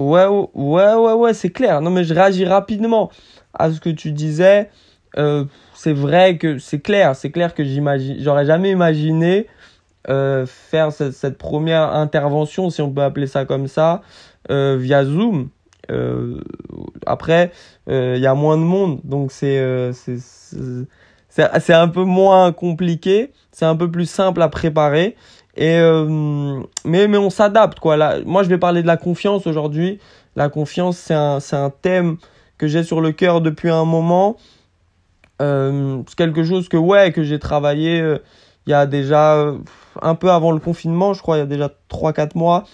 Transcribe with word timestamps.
Ouais, 0.00 0.26
ouais, 0.26 0.94
ouais, 0.94 1.12
ouais, 1.12 1.34
c'est 1.34 1.50
clair. 1.50 1.82
Non, 1.82 1.90
mais 1.90 2.04
je 2.04 2.14
réagis 2.14 2.46
rapidement 2.46 3.10
à 3.52 3.70
ce 3.70 3.80
que 3.80 3.90
tu 3.90 4.12
disais. 4.12 4.70
Euh, 5.18 5.44
c'est 5.74 5.92
vrai 5.92 6.38
que 6.38 6.58
c'est 6.58 6.80
clair, 6.80 7.14
c'est 7.14 7.30
clair 7.30 7.54
que 7.54 7.62
j'aurais 8.18 8.46
jamais 8.46 8.70
imaginé 8.70 9.46
euh, 10.08 10.46
faire 10.46 10.90
cette, 10.92 11.36
première 11.36 11.92
intervention, 11.92 12.70
si 12.70 12.80
on 12.80 12.90
peut 12.90 13.02
appeler 13.02 13.26
ça 13.26 13.44
comme 13.44 13.66
ça, 13.66 14.00
euh, 14.50 14.78
via 14.80 15.04
Zoom. 15.04 15.50
Après, 17.06 17.50
il 17.88 18.18
y 18.18 18.26
a 18.26 18.34
moins 18.34 18.56
de 18.56 18.62
monde, 18.62 19.00
donc 19.04 19.32
c'est 19.32 19.92
c'est 21.28 21.74
un 21.74 21.88
peu 21.88 22.04
moins 22.04 22.52
compliqué, 22.52 23.32
c'est 23.50 23.64
un 23.66 23.76
peu 23.76 23.90
plus 23.90 24.08
simple 24.08 24.40
à 24.40 24.48
préparer. 24.48 25.16
Et 25.62 25.78
mais 26.84 27.06
mais 27.06 27.18
on 27.18 27.30
s'adapte 27.30 27.80
quoi. 27.80 27.96
Là, 27.96 28.16
moi 28.24 28.42
je 28.42 28.48
vais 28.48 28.58
parler 28.58 28.82
de 28.82 28.86
la 28.86 28.96
confiance 28.96 29.46
aujourd'hui. 29.46 29.98
La 30.34 30.48
confiance 30.48 30.96
c'est 30.96 31.14
un 31.14 31.38
c'est 31.38 31.56
un 31.56 31.70
thème 31.70 32.16
que 32.56 32.66
j'ai 32.66 32.82
sur 32.82 33.00
le 33.00 33.12
cœur 33.12 33.42
depuis 33.42 33.68
un 33.68 33.84
moment. 33.84 34.36
c'est 35.38 36.14
quelque 36.16 36.44
chose 36.44 36.68
que 36.68 36.78
ouais 36.78 37.12
que 37.12 37.22
j'ai 37.22 37.38
travaillé 37.38 38.16
il 38.66 38.70
y 38.70 38.74
a 38.74 38.86
déjà 38.86 39.52
un 40.02 40.14
peu 40.14 40.30
avant 40.30 40.52
le 40.52 40.60
confinement, 40.60 41.14
je 41.14 41.22
crois 41.22 41.36
il 41.36 41.40
y 41.40 41.42
a 41.42 41.46
déjà 41.46 41.70
3 41.88 42.12
4 42.12 42.36
mois. 42.36 42.64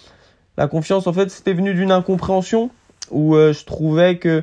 La 0.56 0.68
confiance 0.68 1.06
en 1.06 1.12
fait, 1.12 1.30
c'était 1.30 1.52
venu 1.52 1.74
d'une 1.74 1.92
incompréhension 1.92 2.70
où 3.10 3.34
euh, 3.36 3.52
je 3.52 3.64
trouvais 3.64 4.18
que 4.18 4.42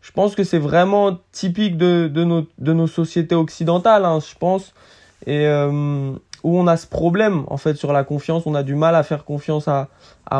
je 0.00 0.12
pense 0.12 0.34
que 0.34 0.44
c'est 0.44 0.58
vraiment 0.58 1.18
typique 1.32 1.76
de, 1.76 2.08
de, 2.08 2.24
nos, 2.24 2.46
de 2.58 2.72
nos 2.72 2.86
sociétés 2.86 3.34
occidentales, 3.34 4.04
hein, 4.04 4.20
je 4.20 4.34
pense, 4.38 4.72
et 5.26 5.46
euh, 5.46 6.12
où 6.48 6.58
on 6.58 6.66
a 6.66 6.76
ce 6.76 6.86
problème 6.86 7.44
en 7.48 7.58
fait 7.58 7.74
sur 7.74 7.92
la 7.92 8.04
confiance, 8.04 8.46
on 8.46 8.54
a 8.54 8.62
du 8.62 8.74
mal 8.74 8.94
à 8.94 9.02
faire 9.02 9.24
confiance 9.24 9.68
à, 9.68 9.88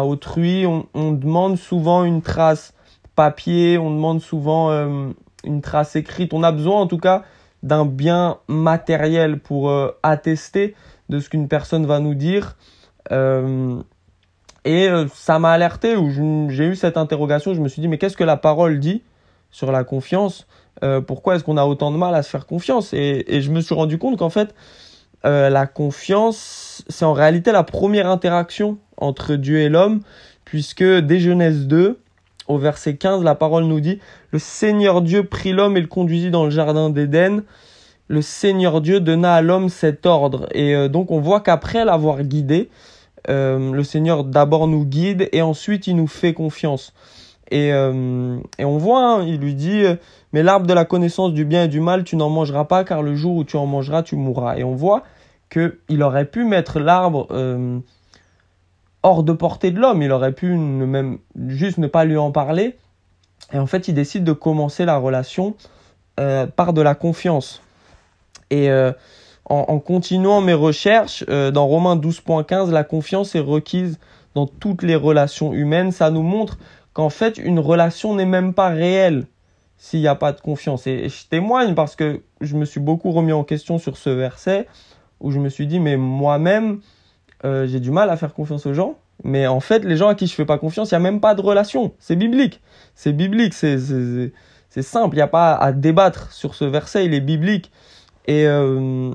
autrui, 0.05 0.65
on, 0.67 1.13
demande 1.13 1.57
souvent 1.57 2.05
une 2.05 2.23
trace 2.23 2.73
papier, 3.15 3.79
on 3.79 3.91
demande 3.91 4.23
souvent 4.23 4.71
euh, 4.71 5.11
une 5.45 5.61
trace 5.61 5.97
écrite, 5.97 6.33
on 6.33 6.43
a 6.43 6.51
besoin 6.51 6.81
en 6.81 6.87
tout 6.87 6.99
cas 6.99 7.25
d'un 7.63 7.85
bien 7.85 8.39
matériel 8.49 9.39
pour 9.39 9.69
euh, 9.69 9.91
attester 10.03 10.75
de 11.11 11.21
ce 11.21 11.29
qu'une 11.29 11.49
personne 11.49 11.85
va 11.85 11.99
nous 12.01 12.15
dire. 12.15 12.57
Euh, 13.13 13.83
et 14.65 14.89
ça 15.15 15.39
m'a 15.39 15.53
alerté, 15.53 15.95
j'ai 16.51 16.65
eu 16.65 16.77
cette 16.77 16.97
interrogation, 16.97 17.55
je 17.55 17.61
me 17.61 17.69
suis 17.69 17.81
dit, 17.81 17.89
mais 17.89 17.97
qu'est-ce 17.97 18.17
que 18.17 18.25
la 18.25 18.37
parole 18.37 18.81
dit 18.81 19.03
sur 19.51 19.73
la 19.73 19.85
confiance? 19.85 20.47
Pourquoi 21.07 21.37
est-ce 21.37 21.45
qu'on 21.45 21.57
a 21.57 21.65
autant 21.65 21.91
de 21.91 21.97
mal 21.97 22.15
à 22.15 22.23
se 22.23 22.29
faire 22.29 22.45
confiance? 22.45 22.93
Et, 22.93 23.41
je 23.41 23.51
me 23.51 23.63
suis 23.63 23.75
rendu 23.75 23.97
compte 23.97 24.19
qu'en 24.19 24.29
fait, 24.29 24.55
euh, 25.25 25.51
la 25.51 25.67
confiance, 25.67 26.85
c'est 26.89 27.05
en 27.05 27.13
réalité 27.13 27.53
la 27.53 27.65
première 27.65 28.09
interaction 28.09 28.79
entre 28.97 29.35
Dieu 29.35 29.59
et 29.59 29.69
l'homme, 29.69 30.01
puisque 30.45 30.85
dès 30.85 31.21
Genèse 31.21 31.67
2, 31.67 31.99
au 32.47 32.59
verset 32.59 32.97
15, 32.97 33.23
la 33.23 33.35
parole 33.35 33.65
nous 33.65 33.81
dit, 33.81 33.99
le 34.31 34.39
Seigneur 34.39 35.03
Dieu 35.03 35.25
prit 35.25 35.53
l'homme 35.53 35.77
et 35.77 35.81
le 35.81 35.87
conduisit 35.87 36.31
dans 36.31 36.45
le 36.45 36.51
jardin 36.51 36.91
d'Éden. 36.91 37.43
Le 38.09 38.23
Seigneur 38.23 38.81
Dieu 38.81 39.01
donna 39.01 39.35
à 39.35 39.43
l'homme 39.43 39.69
cet 39.69 40.07
ordre. 40.07 40.49
Et 40.53 40.75
euh, 40.75 40.89
donc 40.89 41.11
on 41.11 41.21
voit 41.21 41.41
qu'après 41.41 41.85
l'avoir 41.85 42.23
guidé, 42.23 42.71
euh, 43.29 43.73
le 43.73 43.85
Seigneur 43.85 44.25
d'abord 44.25 44.67
nous 44.67 44.87
guide 44.87 45.29
et 45.33 45.43
ensuite 45.43 45.87
il 45.87 45.97
nous 45.97 46.07
fait 46.07 46.33
confiance. 46.33 46.95
Et, 47.51 47.73
euh, 47.73 48.39
et 48.59 48.65
on 48.65 48.79
voit, 48.79 49.01
hein, 49.01 49.23
il 49.25 49.39
lui 49.39 49.55
dit, 49.55 49.85
mais 50.33 50.43
l'arbre 50.43 50.67
de 50.67 50.75
la 50.75 50.85
connaissance 50.85 51.33
du 51.33 51.45
bien 51.45 51.65
et 51.65 51.69
du 51.69 51.81
mal, 51.81 52.05
tu 52.05 52.17
n'en 52.17 52.29
mangeras 52.29 52.65
pas, 52.65 52.85
car 52.85 53.03
le 53.03 53.15
jour 53.15 53.37
où 53.37 53.45
tu 53.45 53.57
en 53.57 53.67
mangeras, 53.67 54.03
tu 54.03 54.17
mourras. 54.17 54.57
Et 54.57 54.65
on 54.65 54.75
voit 54.75 55.03
qu'il 55.51 56.03
aurait 56.03 56.27
pu 56.27 56.45
mettre 56.45 56.79
l'arbre 56.79 57.27
euh, 57.31 57.79
hors 59.03 59.23
de 59.23 59.33
portée 59.33 59.71
de 59.71 59.81
l'homme, 59.81 60.03
il 60.03 60.13
aurait 60.13 60.33
pu 60.33 60.55
même 60.55 61.19
juste 61.47 61.79
ne 61.79 61.87
pas 61.87 62.05
lui 62.05 62.19
en 62.19 62.33
parler. 62.33 62.77
Et 63.53 63.59
en 63.59 63.67
fait, 63.67 63.89
il 63.89 63.95
décide 63.95 64.25
de 64.25 64.33
commencer 64.33 64.85
la 64.85 64.99
relation 64.99 65.55
euh, 66.21 66.47
par 66.47 66.75
de 66.75 66.83
la 66.83 66.95
confiance. 66.95 67.63
Et 68.51 68.71
en, 69.45 69.79
continuant 69.79 70.41
mes 70.41 70.55
recherches, 70.55 71.23
dans 71.27 71.67
Romains 71.67 71.97
12.15, 71.97 72.71
la 72.71 72.83
confiance 72.83 73.35
est 73.35 73.41
requise 73.41 73.99
dans 74.35 74.47
toutes 74.47 74.83
les 74.83 74.97
relations 74.97 75.53
humaines. 75.53 75.93
Ça 75.93 76.11
nous 76.11 76.23
montre 76.23 76.59
qu'en 76.93 77.11
fait, 77.11 77.39
une 77.39 77.59
relation 77.59 78.15
n'est 78.15 78.27
même 78.27 78.55
pas 78.55 78.69
réelle 78.69 79.27
s'il 79.77 80.01
n'y 80.01 80.09
a 80.09 80.15
pas 80.15 80.33
de 80.33 80.41
confiance. 80.41 80.87
Et, 80.87 81.09
je 81.09 81.29
témoigne 81.29 81.75
parce 81.75 81.97
que 81.97 82.23
je 82.41 82.57
me 82.57 82.65
suis 82.65 82.81
beaucoup 82.81 83.13
remis 83.13 83.33
en 83.33 83.45
question 83.45 83.79
sur 83.79 83.97
ce 83.97 84.11
verset 84.11 84.67
où 85.21 85.31
je 85.31 85.39
me 85.39 85.49
suis 85.49 85.67
dit, 85.67 85.81
mais 85.81 85.97
moi-même, 85.97 86.81
euh, 87.45 87.67
j'ai 87.67 87.81
du 87.81 87.91
mal 87.91 88.11
à 88.11 88.17
faire 88.17 88.35
confiance 88.35 88.67
aux 88.67 88.75
gens. 88.75 88.97
Mais 89.25 89.47
en 89.47 89.61
fait, 89.61 89.85
les 89.85 89.97
gens 89.97 90.09
à 90.09 90.15
qui 90.15 90.27
je 90.27 90.35
fais 90.35 90.45
pas 90.45 90.59
confiance, 90.59 90.91
il 90.91 90.95
n'y 90.95 90.97
a 90.97 91.01
même 91.01 91.21
pas 91.21 91.35
de 91.35 91.41
relation. 91.41 91.93
C'est 91.99 92.17
biblique. 92.17 92.61
C'est 92.95 93.13
biblique. 93.13 93.53
C'est 93.53 94.31
simple. 94.83 95.15
Il 95.15 95.19
n'y 95.19 95.23
a 95.23 95.29
pas 95.29 95.55
à 95.55 95.73
débattre 95.73 96.33
sur 96.33 96.55
ce 96.55 96.65
verset. 96.65 97.05
Il 97.05 97.15
est 97.15 97.21
biblique. 97.21 97.73
Et, 98.27 98.47
euh, 98.47 99.13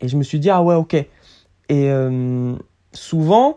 et 0.00 0.08
je 0.08 0.16
me 0.16 0.22
suis 0.22 0.38
dit, 0.38 0.48
ah 0.48 0.62
ouais, 0.62 0.74
ok. 0.74 0.94
Et 0.94 1.08
euh, 1.70 2.54
souvent, 2.92 3.56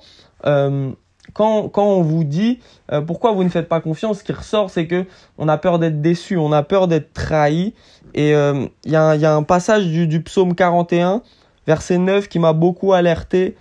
quand, 1.34 1.70
quand 1.70 1.86
on 1.86 2.02
vous 2.02 2.24
dit 2.24 2.60
euh, 2.92 3.02
pourquoi 3.02 3.32
vous 3.32 3.44
ne 3.44 3.50
faites 3.50 3.68
pas 3.68 3.82
confiance, 3.82 4.20
ce 4.20 4.24
qui 4.24 4.34
ressort, 4.34 4.70
c'est 4.70 4.88
que 4.88 5.06
on 5.38 5.48
a 5.48 5.58
peur 5.58 5.80
d'être 5.80 6.02
déçu, 6.02 6.38
on 6.38 6.52
a 6.52 6.64
peur 6.64 6.88
d'être 6.88 7.14
trahi. 7.14 7.74
Et 8.14 8.30
il 8.30 8.34
euh, 8.34 8.66
y, 8.86 8.96
a, 8.96 9.16
y, 9.16 9.26
a 9.26 9.36
un 9.36 9.44
passage 9.44 9.86
du, 9.88 10.08
du 10.08 10.22
psaume 10.22 10.56
41, 10.56 11.22
verset 11.68 11.98
9, 11.98 12.28
qui 12.28 12.40
m'a 12.40 12.54
beaucoup 12.54 12.94
alerté. 12.94 13.56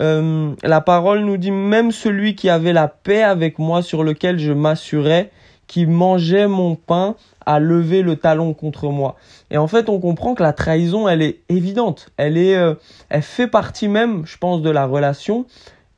Euh, 0.00 0.52
la 0.62 0.80
parole 0.80 1.20
nous 1.20 1.36
dit 1.36 1.50
même 1.50 1.92
celui 1.92 2.34
qui 2.34 2.48
avait 2.48 2.72
la 2.72 2.88
paix 2.88 3.22
avec 3.22 3.58
moi 3.58 3.82
sur 3.82 4.02
lequel 4.02 4.38
je 4.38 4.52
m'assurais, 4.52 5.30
qui 5.66 5.86
mangeait 5.86 6.48
mon 6.48 6.74
pain, 6.74 7.14
a 7.46 7.58
levé 7.58 8.02
le 8.02 8.16
talon 8.16 8.54
contre 8.54 8.88
moi. 8.88 9.16
Et 9.50 9.58
en 9.58 9.66
fait, 9.66 9.88
on 9.88 10.00
comprend 10.00 10.34
que 10.34 10.42
la 10.42 10.52
trahison, 10.52 11.08
elle 11.08 11.22
est 11.22 11.40
évidente. 11.48 12.08
Elle 12.16 12.36
est, 12.36 12.56
euh, 12.56 12.74
elle 13.08 13.22
fait 13.22 13.46
partie 13.46 13.88
même, 13.88 14.26
je 14.26 14.36
pense, 14.38 14.62
de 14.62 14.70
la 14.70 14.86
relation. 14.86 15.46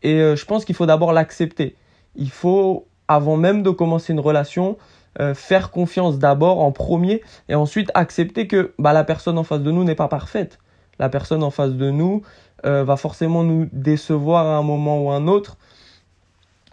Et 0.03 0.15
euh, 0.15 0.37
je 0.37 0.45
pense 0.45 0.65
qu'il 0.65 0.75
faut 0.75 0.87
d'abord 0.87 1.13
l'accepter. 1.13 1.77
Il 2.15 2.31
faut, 2.31 2.87
avant 3.09 3.37
même 3.37 3.63
de 3.63 3.71
commencer 3.71 4.13
une 4.13 4.21
relation, 4.21 4.77
euh, 5.21 5.35
faire 5.35 5.71
confiance 5.71 6.19
d'abord 6.19 6.61
en 6.61 6.73
premier 6.73 7.23
et 7.49 7.55
ensuite 7.55 7.91
accepter 7.95 8.47
que 8.47 8.75
bah, 8.79 8.93
la 8.93 9.05
personne 9.05 9.39
en 9.39 9.45
face 9.45 9.61
de 9.61 9.71
nous 9.71 9.85
n'est 9.85 9.95
pas 9.95 10.09
parfaite. 10.09 10.59
La 10.99 11.09
personne 11.09 11.43
en 11.43 11.51
face 11.51 11.73
de 11.73 11.91
nous 11.91 12.23
euh, 12.65 12.85
va 12.85 12.97
forcément 12.97 13.43
nous 13.43 13.69
décevoir 13.73 14.47
à 14.47 14.57
un 14.57 14.63
moment 14.63 15.03
ou 15.03 15.11
un 15.11 15.29
autre. 15.29 15.57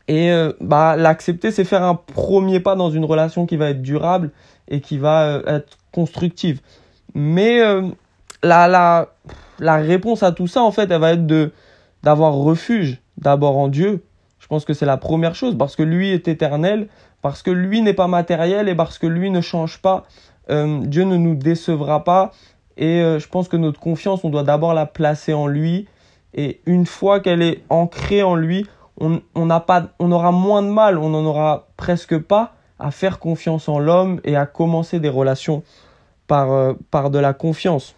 Et 0.09 0.33
bah, 0.59 0.97
l'accepter, 0.97 1.49
c'est 1.49 1.63
faire 1.63 1.83
un 1.83 1.95
premier 1.95 2.59
pas 2.59 2.75
dans 2.75 2.91
une 2.91 3.05
relation 3.05 3.45
qui 3.45 3.55
va 3.55 3.69
être 3.69 3.81
durable 3.81 4.31
et 4.67 4.81
qui 4.81 4.97
va 4.97 5.41
être 5.47 5.77
constructive. 5.93 6.59
Mais 7.15 7.61
la, 8.43 8.67
la, 8.67 9.13
la 9.59 9.75
réponse 9.77 10.21
à 10.21 10.33
tout 10.33 10.47
ça, 10.47 10.61
en 10.61 10.73
fait, 10.73 10.91
elle 10.91 10.99
va 10.99 11.13
être 11.13 11.25
d'avoir 12.03 12.33
refuge 12.33 13.01
d'abord 13.17 13.57
en 13.57 13.67
Dieu. 13.67 14.03
Je 14.39 14.47
pense 14.47 14.65
que 14.65 14.73
c'est 14.73 14.85
la 14.85 14.97
première 14.97 15.35
chose 15.35 15.57
parce 15.57 15.75
que 15.75 15.83
lui 15.83 16.09
est 16.09 16.27
éternel, 16.27 16.87
parce 17.21 17.41
que 17.41 17.51
lui 17.51 17.81
n'est 17.81 17.93
pas 17.93 18.07
matériel 18.07 18.67
et 18.67 18.75
parce 18.75 18.97
que 18.97 19.07
lui 19.07 19.31
ne 19.31 19.41
change 19.41 19.81
pas. 19.81 20.03
Euh, 20.49 20.81
Dieu 20.83 21.03
ne 21.03 21.15
nous 21.15 21.35
décevra 21.35 22.03
pas 22.03 22.31
et 22.75 23.01
euh, 23.01 23.19
je 23.19 23.27
pense 23.27 23.47
que 23.47 23.55
notre 23.55 23.79
confiance, 23.79 24.23
on 24.23 24.29
doit 24.29 24.43
d'abord 24.43 24.73
la 24.73 24.85
placer 24.85 25.33
en 25.33 25.47
lui 25.47 25.87
et 26.33 26.59
une 26.65 26.85
fois 26.85 27.19
qu'elle 27.19 27.41
est 27.41 27.63
ancrée 27.69 28.23
en 28.23 28.35
lui, 28.35 28.65
on, 28.99 29.21
on, 29.35 29.47
pas, 29.59 29.87
on 29.99 30.11
aura 30.11 30.31
moins 30.31 30.61
de 30.61 30.67
mal, 30.67 30.97
on 30.97 31.09
n'en 31.09 31.23
aura 31.23 31.67
presque 31.77 32.17
pas 32.17 32.55
à 32.79 32.91
faire 32.91 33.19
confiance 33.19 33.69
en 33.69 33.79
l'homme 33.79 34.19
et 34.23 34.35
à 34.35 34.45
commencer 34.45 34.99
des 34.99 35.09
relations 35.09 35.63
par, 36.27 36.51
euh, 36.51 36.73
par 36.91 37.09
de 37.09 37.19
la 37.19 37.33
confiance. 37.33 37.95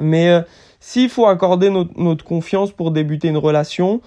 Mais 0.00 0.44
s'il 0.80 1.08
faut 1.08 1.26
accorder 1.26 1.70
notre, 1.70 2.24
confiance 2.24 2.70
pour 2.70 2.90
débuter 2.90 3.28
une 3.28 3.36
relation, 3.36 4.00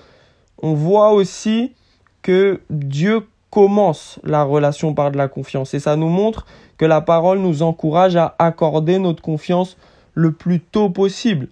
on 0.61 0.73
voit 0.73 1.11
aussi 1.11 1.73
que 2.21 2.61
Dieu 2.69 3.27
commence 3.49 4.19
la 4.23 4.43
relation 4.43 4.93
par 4.93 5.11
de 5.11 5.17
la 5.17 5.27
confiance. 5.27 5.73
Et 5.73 5.79
ça 5.79 5.95
nous 5.95 6.09
montre 6.09 6.45
que 6.77 6.85
la 6.85 7.01
parole 7.01 7.39
nous 7.39 7.61
encourage 7.61 8.15
à 8.15 8.35
accorder 8.39 8.97
notre 8.97 9.21
confiance 9.21 9.77
le 10.13 10.31
plus 10.31 10.59
tôt 10.59 10.89
possible. 10.89 11.49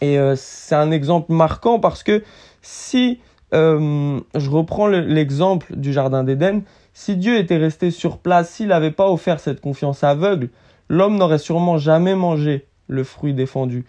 Et 0.00 0.18
euh, 0.18 0.34
c'est 0.36 0.74
un 0.74 0.90
exemple 0.90 1.32
marquant 1.32 1.78
parce 1.78 2.02
que 2.02 2.22
si 2.62 3.18
euh, 3.52 4.20
je 4.34 4.50
reprends 4.50 4.86
l'exemple 4.86 5.76
du 5.76 5.92
Jardin 5.92 6.24
d'Éden, 6.24 6.62
si 6.94 7.16
Dieu 7.16 7.38
était 7.38 7.56
resté 7.56 7.90
sur 7.90 8.18
place, 8.18 8.50
s'il 8.50 8.68
n'avait 8.68 8.90
pas 8.90 9.10
offert 9.10 9.40
cette 9.40 9.60
confiance 9.60 10.04
aveugle, 10.04 10.48
l'homme 10.88 11.16
n'aurait 11.16 11.38
sûrement 11.38 11.78
jamais 11.78 12.14
mangé 12.14 12.66
le 12.88 13.04
fruit 13.04 13.34
défendu. 13.34 13.84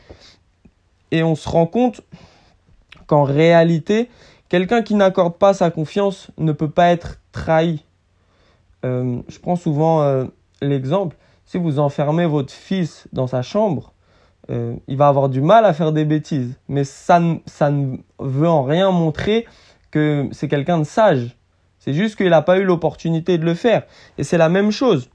Et 1.12 1.24
on 1.24 1.36
se 1.36 1.50
rend 1.50 1.66
compte 1.66 2.02
qu'en 3.12 3.24
réalité, 3.24 4.10
quelqu'un 4.48 4.84
qui 4.84 4.96
n'accorde 4.96 5.36
pas 5.36 5.54
sa 5.54 5.70
confiance 5.70 6.32
ne 6.38 6.54
peut 6.54 6.70
pas 6.70 6.92
être 6.92 7.20
trahi. 7.34 7.84
Euh, 8.86 9.22
je 9.28 9.38
prends 9.38 9.58
souvent 9.58 10.02
euh, 10.02 10.24
l'exemple, 10.62 11.18
si 11.44 11.58
vous 11.58 11.78
enfermez 11.78 12.26
votre 12.26 12.54
fils 12.54 13.10
dans 13.12 13.28
sa 13.28 13.42
chambre, 13.42 13.92
euh, 14.50 14.76
il 14.88 14.96
va 14.96 15.10
avoir 15.10 15.28
du 15.28 15.42
mal 15.42 15.66
à 15.66 15.74
faire 15.74 15.92
des 15.92 16.06
bêtises. 16.06 16.58
Mais 16.70 16.86
ça, 16.86 17.20
ça 17.48 17.70
ne 17.70 17.98
veut 18.18 18.48
en 18.48 18.64
rien 18.64 18.92
montrer 18.92 19.46
que 19.92 20.30
c'est 20.32 20.48
quelqu'un 20.48 20.78
de 20.78 20.86
sage. 20.86 21.36
C'est 21.80 21.94
juste 21.94 22.16
qu'il 22.16 22.30
n'a 22.30 22.42
pas 22.42 22.60
eu 22.60 22.64
l'opportunité 22.64 23.38
de 23.38 23.44
le 23.44 23.56
faire. 23.56 23.84
Et 24.18 24.24
c'est 24.24 24.38
la 24.38 24.48
même 24.48 24.72
chose. 24.72 25.10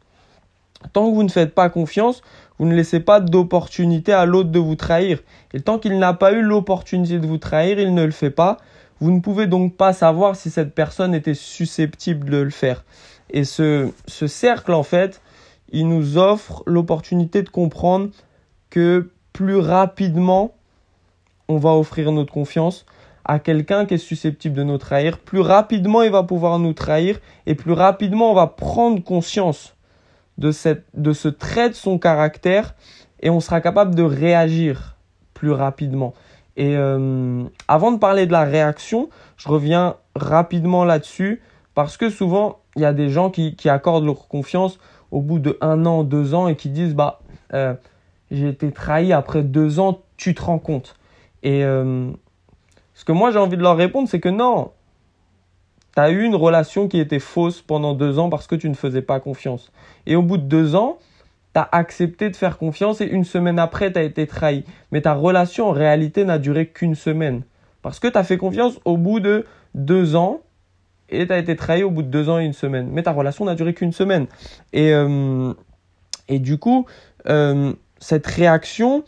Tant 0.93 1.09
que 1.09 1.15
vous 1.15 1.23
ne 1.23 1.31
faites 1.31 1.55
pas 1.55 1.71
confiance, 1.71 2.21
vous 2.59 2.67
ne 2.67 2.75
laissez 2.75 3.01
pas 3.01 3.21
d'opportunité 3.21 4.13
à 4.13 4.25
l'autre 4.25 4.51
de 4.51 4.59
vous 4.59 4.77
trahir. 4.77 5.19
Et 5.53 5.61
tant 5.61 5.79
qu'il 5.79 5.99
n'a 5.99 6.15
pas 6.15 6.33
eu 6.33 6.43
l'opportunité 6.43 7.19
de 7.19 7.27
vous 7.27 7.39
trahir, 7.39 7.79
il 7.79 7.95
ne 7.95 8.05
le 8.05 8.11
fait 8.11 8.31
pas. 8.31 8.59
Vous 9.01 9.11
ne 9.11 9.21
pouvez 9.21 9.47
donc 9.47 9.77
pas 9.77 9.93
savoir 9.93 10.37
si 10.37 10.51
cette 10.51 10.75
personne 10.75 11.15
était 11.15 11.35
susceptible 11.35 12.31
de 12.31 12.39
le 12.39 12.51
faire. 12.51 12.85
Et 13.31 13.45
ce, 13.45 13.91
ce 14.07 14.27
cercle, 14.27 14.73
en 14.73 14.83
fait, 14.83 15.21
il 15.71 15.89
nous 15.89 16.17
offre 16.17 16.63
l'opportunité 16.67 17.43
de 17.43 17.49
comprendre 17.49 18.11
que 18.71 19.11
plus 19.33 19.57
rapidement 19.57 20.55
on 21.49 21.59
va 21.59 21.75
offrir 21.75 22.11
notre 22.11 22.33
confiance 22.33 22.87
à 23.25 23.39
quelqu'un 23.39 23.87
qui 23.87 23.95
est 23.95 23.99
susceptible 23.99 24.55
de 24.55 24.63
nous 24.63 24.79
trahir, 24.79 25.19
plus 25.19 25.41
rapidement 25.41 26.03
il 26.03 26.11
va 26.11 26.23
pouvoir 26.23 26.59
nous 26.59 26.73
trahir 26.73 27.21
et 27.47 27.55
plus 27.55 27.73
rapidement 27.73 28.31
on 28.31 28.35
va 28.35 28.47
prendre 28.47 29.03
conscience 29.03 29.76
de, 30.39 30.51
ce 30.51 31.29
trait 31.29 31.71
de 31.71 31.75
son 31.75 31.99
caractère 31.99 32.75
et 33.21 33.31
on 33.31 33.41
sera 33.41 33.61
capable 33.61 33.95
de 33.95 34.03
réagir 34.03 34.97
plus 35.35 35.51
rapidement. 35.51 36.15
Et 36.57 36.77
euh, 36.77 37.45
avant 37.69 37.93
de 37.93 37.99
parler 37.99 38.27
de 38.27 38.33
la 38.33 38.45
réaction, 38.45 39.11
je 39.37 39.49
reviens 39.49 39.97
rapidement 40.15 40.85
là-dessus 40.85 41.43
parce 41.75 41.97
que 41.97 42.09
souvent 42.09 42.61
il 42.77 42.83
y 42.83 42.85
a 42.85 42.93
des 42.93 43.09
gens 43.09 43.31
qui, 43.31 43.57
qui, 43.57 43.69
accordent 43.69 44.05
leur 44.05 44.29
confiance 44.29 44.79
au 45.11 45.21
bout 45.21 45.39
de 45.39 45.57
un 45.61 45.87
an, 45.87 46.05
deux 46.05 46.35
ans 46.35 46.49
et 46.49 46.57
qui 46.57 46.69
disent 46.69 46.95
bah 46.95 47.21
euh, 47.55 47.75
j'ai 48.31 48.49
été 48.49 48.73
trahi 48.73 49.13
après 49.13 49.43
deux 49.43 49.79
ans, 49.81 50.01
tu 50.17 50.35
te 50.35 50.43
rends 50.43 50.59
compte. 50.59 50.97
Et 51.43 51.65
euh, 51.65 52.11
ce 52.95 53.05
que 53.05 53.13
moi 53.13 53.31
j'ai 53.31 53.39
envie 53.39 53.57
de 53.57 53.63
leur 53.63 53.77
répondre, 53.77 54.09
c'est 54.09 54.21
que 54.21 54.29
non, 54.29 54.73
tu 55.97 56.03
as 56.03 56.11
eu 56.11 56.23
une 56.23 56.35
relation 56.35 56.89
qui 56.89 57.01
était 57.01 57.19
fausse 57.19 57.63
pendant 57.63 57.95
deux 57.95 58.19
ans 58.19 58.29
parce 58.29 58.47
que 58.47 58.55
tu 58.55 58.69
ne 58.69 58.75
faisais 58.75 59.03
pas 59.03 59.19
confiance. 59.19 59.73
Et 60.07 60.15
au 60.15 60.23
bout 60.23 60.37
de 60.37 60.43
deux 60.43 60.75
ans, 60.77 60.99
tu 61.55 61.61
as 61.61 61.69
accepté 61.73 62.29
de 62.29 62.37
faire 62.37 62.59
confiance 62.59 63.01
et 63.01 63.07
une 63.07 63.25
semaine 63.25 63.59
après, 63.59 63.93
tu 63.93 63.99
as 63.99 64.03
été 64.03 64.27
trahi. 64.27 64.65
Mais 64.93 65.01
ta 65.01 65.15
relation 65.15 65.69
en 65.69 65.73
réalité 65.73 66.25
n'a 66.25 66.39
duré 66.39 66.67
qu'une 66.67 66.95
semaine. 66.95 67.43
Parce 67.81 67.99
que 67.99 68.09
tu 68.09 68.19
as 68.19 68.25
fait 68.25 68.37
confiance 68.37 68.79
au 68.85 68.99
bout 68.99 69.21
de 69.21 69.47
deux 69.75 70.17
ans 70.17 70.41
et 71.09 71.27
tu 71.27 71.33
as 71.33 71.39
été 71.39 71.57
trahi 71.57 71.83
au 71.83 71.91
bout 71.91 72.03
de 72.03 72.09
deux 72.09 72.29
ans 72.29 72.39
et 72.39 72.45
une 72.45 72.53
semaine. 72.53 72.89
Mais 72.93 73.03
ta 73.03 73.13
relation 73.13 73.45
n'a 73.47 73.55
duré 73.55 73.73
qu'une 73.73 73.93
semaine. 73.93 74.27
Et, 74.73 74.93
euh, 74.93 75.55
et 76.29 76.39
du 76.39 76.59
coup, 76.59 76.87
euh, 77.29 77.73
cette 77.99 78.27
réaction, 78.27 79.05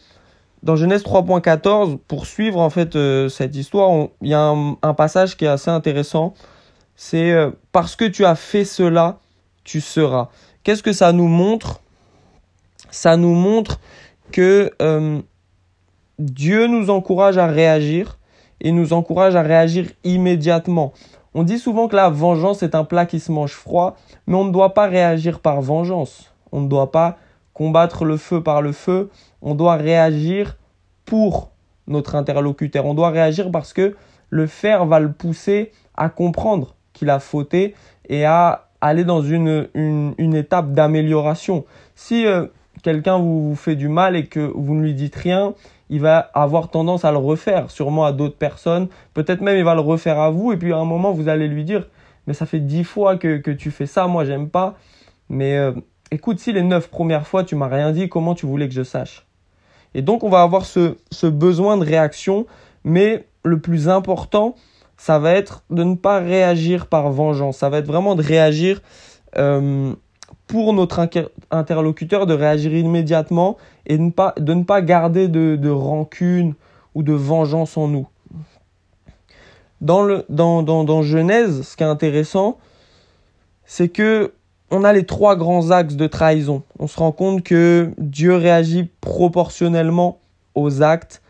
dans 0.63 0.77
Genèse 0.77 1.03
3.14, 1.03 1.99
pour 2.09 2.27
suivre 2.27 2.61
en 2.61 2.71
fait 2.71 2.97
euh, 2.97 3.29
cette 3.29 3.57
histoire, 3.57 4.09
il 4.23 4.29
y 4.29 4.35
a 4.35 4.55
un, 4.83 4.95
passage 4.95 5.37
qui 5.37 5.45
est 5.45 5.49
assez 5.49 5.71
intéressant. 5.71 6.35
C'est 7.01 7.31
euh, 7.31 7.53
parce 7.71 7.95
que 7.95 8.05
tu 8.05 8.25
as 8.25 8.35
fait 8.35 8.65
cela, 8.65 9.21
tu 9.63 9.81
seras. 9.81 10.31
Qu'est-ce 10.65 10.83
que 10.83 10.93
ça 10.93 11.13
nous 11.13 11.29
montre? 11.29 11.81
Ça 12.91 13.17
nous 13.17 13.35
montre 13.35 13.79
que 14.33 14.73
euh, 14.83 15.21
Dieu 16.19 16.67
nous 16.67 16.91
encourage 16.91 17.39
à 17.39 17.47
réagir 17.47 18.19
et 18.61 18.73
nous 18.73 18.93
encourage 18.93 19.37
à 19.37 19.43
réagir 19.43 19.87
immédiatement. 20.03 20.93
On 21.35 21.45
dit 21.45 21.61
souvent 21.61 21.87
que 21.87 21.95
la 21.95 22.11
vengeance 22.11 22.65
est 22.65 22.75
un 22.75 22.83
plat 22.83 23.07
qui 23.07 23.21
se 23.21 23.31
mange 23.31 23.53
froid, 23.53 23.97
mais 24.27 24.35
on 24.35 24.45
ne 24.45 24.53
doit 24.53 24.75
pas 24.75 24.89
réagir 24.89 25.39
par 25.39 25.63
vengeance. 25.63 26.35
On 26.51 26.63
ne 26.63 26.69
doit 26.69 26.91
pas 26.91 27.17
combattre 27.55 28.05
le 28.07 28.17
feu 28.17 28.43
par 28.43 28.61
le 28.61 28.73
feu, 28.73 29.09
on 29.41 29.55
doit 29.55 29.77
réagir 29.77 30.57
pour 31.05 31.53
notre 31.87 32.17
interlocuteur. 32.17 32.87
On 32.87 32.95
doit 32.95 33.11
réagir 33.11 33.53
parce 33.53 33.73
que 33.73 33.97
le 34.31 34.47
faire 34.49 34.85
va 34.85 34.99
le 34.99 35.13
pousser 35.13 35.71
à 35.97 36.09
comprendre 36.09 36.75
qu'il 36.99 37.11
a 37.11 37.21
fauté 37.21 37.75
et 38.09 38.25
à 38.25 38.67
aller 38.81 39.05
dans 39.05 39.23
une, 39.23 40.15
étape 40.35 40.73
d'amélioration. 40.73 41.65
Si 41.95 42.27
euh, 42.27 42.47
quelqu'un 42.83 43.19
vous, 43.19 43.55
fait 43.57 43.77
du 43.77 43.89
mal 43.89 44.17
et 44.17 44.27
que 44.27 44.41
vous 44.41 44.75
ne 44.75 44.83
lui 44.83 44.95
dites 44.95 45.17
rien, 45.17 45.55
il 45.91 46.01
va 46.01 46.19
avoir 46.35 46.71
tendance 46.71 47.05
à 47.05 47.13
le 47.13 47.19
refaire, 47.19 47.71
sûrement 47.71 48.05
à 48.05 48.13
d'autres 48.13 48.37
personnes. 48.37 48.89
Peut-être 49.15 49.41
même 49.41 49.57
il 49.57 49.65
va 49.65 49.75
le 49.75 49.81
refaire 49.81 50.19
à 50.21 50.31
vous 50.31 50.53
et 50.53 50.57
puis 50.57 50.73
à 50.73 50.77
un 50.77 50.85
moment 50.85 51.13
vous 51.13 51.29
allez 51.29 51.49
lui 51.49 51.65
dire 51.65 51.89
mais 52.27 52.35
ça 52.35 52.45
fait 52.45 52.61
dix 52.61 52.85
fois 52.85 53.17
que, 53.17 53.39
que 53.39 53.51
tu 53.51 53.71
fais 53.71 53.87
ça, 53.87 54.07
moi 54.07 54.27
j'aime 54.27 54.51
pas. 54.51 54.77
Mais 55.31 55.57
euh, 55.57 55.73
écoute, 56.11 56.39
si 56.39 56.53
les 56.53 56.63
neuf 56.63 56.89
premières 56.89 57.27
fois 57.27 57.43
tu 57.43 57.57
m'as 57.57 57.69
rien 57.69 57.91
dit, 57.91 58.09
comment 58.09 58.35
tu 58.35 58.45
voulais 58.45 58.69
que 58.69 58.75
je 58.75 58.83
sache? 58.83 59.27
Et 59.95 60.03
donc 60.03 60.23
on 60.25 60.29
va 60.29 60.43
avoir 60.43 60.67
ce, 60.67 61.27
besoin 61.27 61.79
de 61.79 61.85
réaction, 61.85 62.47
mais 62.85 63.27
le 63.45 63.59
plus 63.61 63.89
important, 63.89 64.55
ça 64.99 65.19
va 65.19 65.33
être 65.33 65.63
de 65.71 65.85
ne 65.85 65.95
pas 65.95 66.19
réagir 66.19 66.89
par 66.89 67.11
vengeance, 67.11 67.57
ça 67.57 67.71
va 67.71 67.79
être 67.79 67.87
vraiment 67.87 68.17
de 68.17 68.23
réagir 68.23 68.83
euh, 69.39 69.95
pour 70.47 70.73
notre 70.75 71.09
interlocuteur, 71.51 72.27
de 72.27 72.35
réagir 72.35 72.75
immédiatement 72.75 73.57
et 73.87 73.97
de 73.97 74.03
ne 74.03 74.63
pas, 74.65 74.83
garder 74.83 75.29
de, 75.29 75.71
rancune 75.71 76.55
ou 76.95 77.03
de 77.03 77.13
vengeance 77.13 77.77
en 77.77 77.89
nous. 77.89 78.09
Dans, 79.81 80.03
le, 80.03 80.25
dans, 80.29 80.63
dans, 80.63 80.85
dans 80.85 81.03
Genèse, 81.03 81.63
ce 81.63 81.77
qui 81.77 81.85
est 81.85 81.87
intéressant, 81.87 82.59
c'est 83.65 83.89
que 83.89 84.33
on 84.71 84.85
a 84.85 84.93
les 84.93 85.07
trois 85.07 85.37
grands 85.37 85.71
axes 85.71 85.95
de 85.95 86.07
trahison. 86.07 86.63
On 86.79 86.87
se 86.87 86.99
rend 86.99 87.13
compte 87.13 87.43
que 87.43 87.91
Dieu 87.97 88.35
réagit 88.35 88.91
proportionnellement 89.01 90.19
aux 90.55 90.83
actes. 90.83 91.23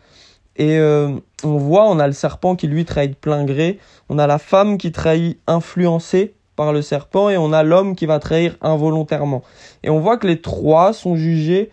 Et 0.57 0.77
euh, 0.77 1.11
on 1.43 1.57
voit, 1.57 1.87
on 1.89 1.99
a 1.99 2.07
le 2.07 2.13
serpent 2.13 2.55
qui 2.55 2.67
lui 2.67 2.85
trahit 2.85 3.11
de 3.11 3.15
plein 3.15 3.45
gré. 3.45 3.79
On 4.09 4.19
a 4.19 4.27
la 4.27 4.37
femme 4.37 4.77
qui 4.77 4.91
trahit 4.91 5.39
influencée 5.47 6.33
par 6.55 6.73
le 6.73 6.81
serpent. 6.81 7.29
Et 7.29 7.37
on 7.37 7.53
a 7.53 7.63
l'homme 7.63 7.95
qui 7.95 8.05
va 8.05 8.19
trahir 8.19 8.57
involontairement. 8.61 9.43
Et 9.83 9.89
on 9.89 9.99
voit 9.99 10.17
que 10.17 10.27
les 10.27 10.41
trois 10.41 10.93
sont 10.93 11.15
jugés 11.15 11.71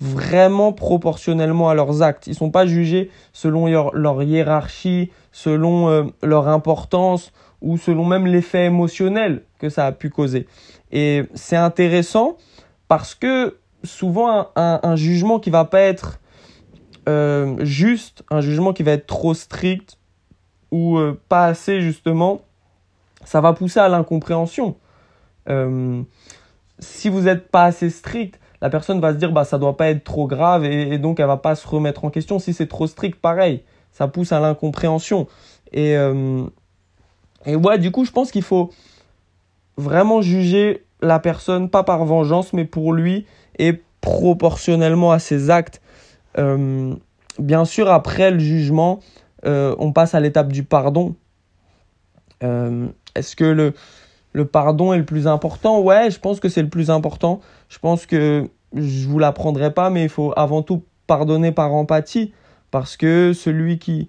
vraiment 0.00 0.72
proportionnellement 0.72 1.68
à 1.68 1.74
leurs 1.74 2.02
actes. 2.02 2.26
Ils 2.26 2.30
ne 2.30 2.36
sont 2.36 2.50
pas 2.50 2.66
jugés 2.66 3.10
selon 3.32 3.66
leur, 3.66 4.22
hiérarchie, 4.22 5.10
selon 5.32 5.88
euh, 5.88 6.04
leur 6.22 6.48
importance 6.48 7.32
ou 7.60 7.76
selon 7.76 8.04
même 8.04 8.26
l'effet 8.26 8.66
émotionnel 8.66 9.42
que 9.58 9.68
ça 9.68 9.86
a 9.86 9.92
pu 9.92 10.10
causer. 10.10 10.46
Et 10.92 11.24
c'est 11.34 11.56
intéressant 11.56 12.36
parce 12.86 13.14
que 13.14 13.56
souvent 13.84 14.48
un, 14.56 14.96
jugement 14.96 15.38
qui 15.38 15.50
va 15.50 15.64
pas 15.64 15.80
être 15.80 16.20
euh, 17.08 17.56
juste, 17.64 18.22
un 18.30 18.40
jugement 18.40 18.72
qui 18.72 18.82
va 18.82 18.92
être 18.92 19.06
trop 19.06 19.34
strict 19.34 19.98
ou 20.70 20.98
euh, 20.98 21.20
pas 21.28 21.46
assez 21.46 21.80
justement, 21.80 22.42
ça 23.24 23.40
va 23.40 23.52
pousser 23.52 23.80
à 23.80 23.88
l'incompréhension. 23.88 24.76
Euh, 25.48 26.02
si 26.78 27.08
vous 27.08 27.22
n'êtes 27.22 27.48
pas 27.50 27.64
assez 27.64 27.90
strict, 27.90 28.38
la 28.60 28.70
personne 28.70 29.00
va 29.00 29.12
se 29.12 29.18
dire 29.18 29.32
bah 29.32 29.44
ça 29.44 29.58
doit 29.58 29.76
pas 29.76 29.88
être 29.88 30.04
trop 30.04 30.26
grave 30.26 30.64
et, 30.64 30.94
et 30.94 30.98
donc 30.98 31.18
elle 31.18 31.26
va 31.26 31.36
pas 31.36 31.54
se 31.54 31.66
remettre 31.66 32.04
en 32.04 32.10
question. 32.10 32.38
Si 32.38 32.52
c'est 32.52 32.66
trop 32.66 32.86
strict, 32.86 33.18
pareil, 33.20 33.62
ça 33.90 34.06
pousse 34.06 34.32
à 34.32 34.40
l'incompréhension. 34.40 35.26
Et 35.72 35.96
et 37.46 37.56
ouais, 37.56 37.78
du 37.78 37.90
coup, 37.90 38.04
je 38.04 38.10
pense 38.10 38.30
qu'il 38.30 38.42
faut 38.42 38.70
vraiment 39.76 40.20
juger 40.22 40.84
la 41.00 41.18
personne, 41.18 41.70
pas 41.70 41.84
par 41.84 42.04
vengeance, 42.04 42.52
mais 42.52 42.64
pour 42.64 42.92
lui 42.92 43.26
et 43.58 43.80
proportionnellement 44.00 45.12
à 45.12 45.18
ses 45.18 45.50
actes. 45.50 45.80
Euh, 46.36 46.94
bien 47.38 47.64
sûr, 47.64 47.90
après 47.90 48.30
le 48.30 48.38
jugement, 48.38 49.00
euh, 49.46 49.74
on 49.78 49.92
passe 49.92 50.14
à 50.14 50.20
l'étape 50.20 50.52
du 50.52 50.64
pardon. 50.64 51.14
Euh, 52.42 52.88
est-ce 53.14 53.34
que 53.34 53.44
le, 53.44 53.74
le 54.32 54.44
pardon 54.44 54.92
est 54.92 54.98
le 54.98 55.04
plus 55.04 55.26
important? 55.26 55.80
Ouais, 55.80 56.10
je 56.10 56.18
pense 56.20 56.40
que 56.40 56.48
c'est 56.48 56.62
le 56.62 56.68
plus 56.68 56.90
important. 56.90 57.40
Je 57.68 57.78
pense 57.78 58.06
que 58.06 58.48
je 58.74 59.08
vous 59.08 59.18
l'apprendrai 59.18 59.72
pas, 59.72 59.90
mais 59.90 60.02
il 60.02 60.08
faut 60.08 60.32
avant 60.36 60.62
tout 60.62 60.82
pardonner 61.06 61.52
par 61.52 61.72
empathie, 61.72 62.32
parce 62.70 62.96
que 62.96 63.32
celui 63.32 63.78
qui, 63.78 64.08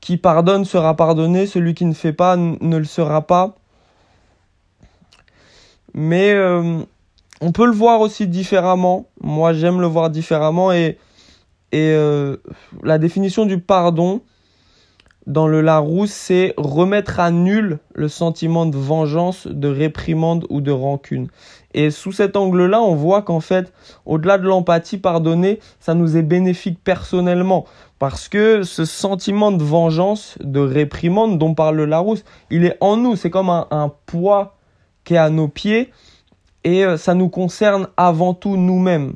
qui 0.00 0.16
pardonne 0.16 0.64
sera 0.64 0.94
pardonné, 0.94 1.46
celui 1.46 1.74
qui 1.74 1.84
ne 1.84 1.94
fait 1.94 2.12
pas 2.12 2.36
ne 2.36 2.76
le 2.76 2.84
sera 2.84 3.26
pas. 3.26 3.56
Mais 5.92 6.32
on 7.40 7.52
peut 7.52 7.66
le 7.66 7.72
voir 7.72 8.00
aussi 8.00 8.26
différemment. 8.26 9.06
Moi, 9.20 9.52
j'aime 9.52 9.80
le 9.80 9.86
voir 9.86 10.10
différemment. 10.10 10.72
Et, 10.72 10.98
et 11.72 11.92
euh, 11.92 12.36
la 12.82 12.98
définition 12.98 13.46
du 13.46 13.58
pardon 13.58 14.20
dans 15.26 15.46
le 15.46 15.60
Larousse, 15.60 16.10
c'est 16.10 16.54
remettre 16.56 17.20
à 17.20 17.30
nul 17.30 17.78
le 17.94 18.08
sentiment 18.08 18.66
de 18.66 18.76
vengeance, 18.76 19.46
de 19.46 19.68
réprimande 19.68 20.46
ou 20.50 20.60
de 20.60 20.72
rancune. 20.72 21.28
Et 21.72 21.90
sous 21.90 22.10
cet 22.10 22.36
angle-là, 22.36 22.82
on 22.82 22.94
voit 22.94 23.22
qu'en 23.22 23.40
fait, 23.40 23.72
au-delà 24.06 24.38
de 24.38 24.46
l'empathie, 24.46 24.98
pardonner, 24.98 25.60
ça 25.78 25.94
nous 25.94 26.16
est 26.16 26.22
bénéfique 26.22 26.82
personnellement. 26.82 27.64
Parce 27.98 28.28
que 28.28 28.62
ce 28.62 28.84
sentiment 28.84 29.52
de 29.52 29.62
vengeance, 29.62 30.36
de 30.40 30.60
réprimande 30.60 31.38
dont 31.38 31.54
parle 31.54 31.76
le 31.76 31.84
Larousse, 31.84 32.24
il 32.50 32.64
est 32.64 32.76
en 32.80 32.96
nous. 32.96 33.14
C'est 33.14 33.30
comme 33.30 33.50
un, 33.50 33.66
un 33.70 33.92
poids 34.06 34.56
qui 35.04 35.14
est 35.14 35.18
à 35.18 35.30
nos 35.30 35.48
pieds 35.48 35.90
et 36.64 36.84
euh, 36.84 36.96
ça 36.96 37.14
nous 37.14 37.28
concerne 37.28 37.88
avant 37.96 38.34
tout 38.34 38.56
nous-mêmes. 38.56 39.14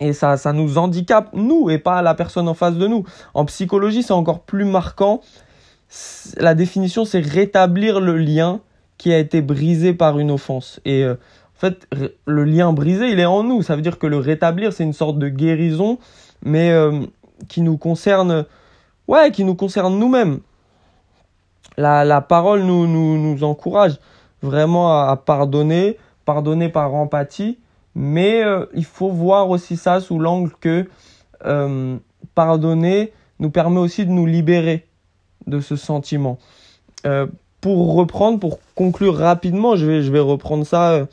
Et 0.00 0.12
ça, 0.12 0.36
ça 0.36 0.52
nous 0.52 0.78
handicape, 0.78 1.30
nous, 1.34 1.68
et 1.68 1.78
pas 1.78 2.00
la 2.00 2.14
personne 2.14 2.48
en 2.48 2.54
face 2.54 2.76
de 2.76 2.86
nous. 2.86 3.04
En 3.34 3.44
psychologie, 3.44 4.02
c'est 4.02 4.14
encore 4.14 4.40
plus 4.40 4.64
marquant. 4.64 5.20
La 6.38 6.54
définition, 6.54 7.04
c'est 7.04 7.20
rétablir 7.20 8.00
le 8.00 8.16
lien 8.16 8.60
qui 8.96 9.12
a 9.12 9.18
été 9.18 9.42
brisé 9.42 9.92
par 9.92 10.18
une 10.18 10.30
offense. 10.30 10.80
Et 10.84 11.04
euh, 11.04 11.14
en 11.14 11.60
fait, 11.60 11.86
le 12.26 12.44
lien 12.44 12.72
brisé, 12.72 13.10
il 13.10 13.20
est 13.20 13.26
en 13.26 13.42
nous. 13.42 13.62
Ça 13.62 13.76
veut 13.76 13.82
dire 13.82 13.98
que 13.98 14.06
le 14.06 14.18
rétablir, 14.18 14.72
c'est 14.72 14.84
une 14.84 14.94
sorte 14.94 15.18
de 15.18 15.28
guérison, 15.28 15.98
mais 16.42 16.70
euh, 16.70 17.00
qui 17.48 17.60
nous 17.60 17.76
concerne, 17.76 18.46
ouais, 19.08 19.30
qui 19.30 19.44
nous 19.44 19.54
concerne 19.54 19.98
nous-mêmes. 19.98 20.40
La, 21.76 22.04
la, 22.04 22.20
parole 22.20 22.62
nous, 22.62 22.86
nous, 22.86 23.18
nous 23.18 23.44
encourage 23.44 23.98
vraiment 24.42 25.00
à, 25.00 25.16
pardonner, 25.16 25.98
pardonner 26.30 26.68
par 26.68 26.94
empathie, 26.94 27.58
mais 27.94 28.42
euh, 28.44 28.66
il 28.74 28.84
faut 28.84 29.10
voir 29.10 29.50
aussi 29.50 29.76
ça 29.76 30.00
sous 30.00 30.18
l'angle 30.18 30.52
que 30.60 30.86
pardonner 32.34 33.12
nous 33.38 33.50
permet 33.50 33.80
aussi 33.80 34.04
de 34.04 34.10
nous 34.10 34.26
libérer 34.26 34.86
de 35.46 35.60
ce 35.60 35.76
sentiment. 35.76 36.38
Euh, 37.06 37.26
pour 37.60 37.94
reprendre, 37.94 38.38
pour 38.38 38.58
conclure 38.74 39.16
rapidement, 39.16 39.76
je 39.76 39.86
vais, 39.86 40.02
je 40.02 40.10
vais 40.10 40.20
reprendre 40.20 40.64
ça 40.64 40.92
euh, 40.92 41.06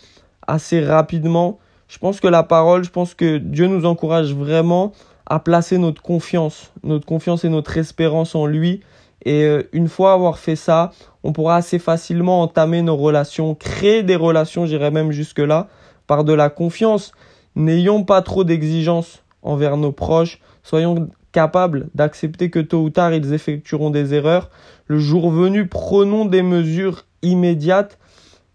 assez 0.46 0.84
rapidement. 0.84 1.60
Je 1.88 1.98
pense 1.98 2.20
que 2.20 2.28
la 2.28 2.44
parole, 2.44 2.84
je 2.84 2.90
pense 2.90 3.14
que 3.14 3.38
Dieu 3.38 3.68
nous 3.68 3.86
encourage 3.86 4.34
vraiment 4.34 4.94
à 5.26 5.40
placer 5.40 5.78
notre 5.78 6.02
confiance, 6.02 6.72
notre 6.84 7.06
confiance 7.06 7.44
et 7.44 7.50
notre 7.50 7.78
espérance 7.78 8.36
en 8.36 8.46
lui. 8.46 8.82
Et 9.26 9.44
euh, 9.44 9.64
une 9.74 9.90
fois 9.90 10.14
avoir 10.14 10.38
fait 10.38 10.56
ça, 10.56 10.92
on 11.28 11.34
pourra 11.34 11.58
assez 11.58 11.78
facilement 11.78 12.42
entamer 12.42 12.82
nos 12.82 12.96
relations, 12.96 13.54
créer 13.54 14.02
des 14.02 14.16
relations, 14.16 14.66
j'irais 14.66 14.92
même 14.92 15.12
jusque-là, 15.12 15.68
par 16.08 16.24
de 16.24 16.32
la 16.32 16.50
confiance. 16.50 17.12
N'ayons 17.58 18.06
pas 18.06 18.22
trop 18.22 18.46
d'exigences 18.46 19.24
envers 19.42 19.76
nos 19.76 19.92
proches, 19.92 20.40
soyons 20.64 21.10
capables 21.34 21.90
d'accepter 21.94 22.50
que 22.50 22.60
tôt 22.60 22.82
ou 22.82 22.90
tard 22.92 23.14
ils 23.14 23.34
effectueront 23.34 23.90
des 23.90 24.14
erreurs. 24.14 24.50
Le 24.86 25.00
jour 25.00 25.30
venu, 25.30 25.68
prenons 25.68 26.24
des 26.24 26.44
mesures 26.44 27.04
immédiates, 27.22 28.00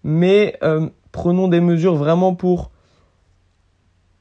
mais 0.02 0.56
euh, 0.62 0.88
prenons 1.12 1.48
des 1.48 1.60
mesures 1.60 1.96
vraiment 1.96 2.34
pour 2.34 2.70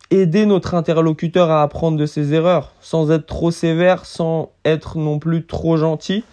aider 0.10 0.46
notre 0.46 0.75
interlocuteur 0.75 1.50
à 1.50 1.63
apprendre 1.63 1.98
de 1.98 2.05
ses 2.05 2.34
erreurs, 2.34 2.74
sans 2.81 3.12
être 3.12 3.27
trop 3.27 3.50
sévère, 3.50 4.05
sans 4.05 4.51
être 4.65 4.98
non 4.98 5.20
plus 5.20 5.46
trop 5.46 5.77
gentil. 5.77 6.25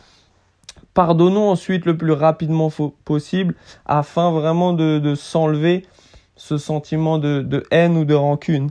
Pardonnons 0.99 1.49
ensuite 1.49 1.87
le 1.87 1.97
plus 1.97 2.11
rapidement 2.11 2.73
possible 3.05 3.55
afin 3.87 4.33
vraiment 4.33 4.73
de, 4.73 5.14
s'enlever 5.14 5.87
ce 6.35 6.59
sentiment 6.59 7.19
de 7.19 7.62
haine 7.71 7.97
ou 7.97 8.05
de 8.05 8.14
rancune. 8.14 8.71